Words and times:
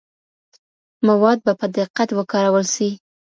مواد 1.07 1.37
به 1.45 1.53
په 1.59 1.67
دقت 1.77 2.09
وکارول 2.13 2.65
سي. 2.75 2.89